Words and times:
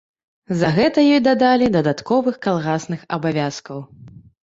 За 0.61 0.71
гэта 0.77 1.03
ёй 1.09 1.21
дадалі 1.27 1.69
дадатковых 1.77 2.43
калгасных 2.49 3.09
абавязкаў. 3.19 3.89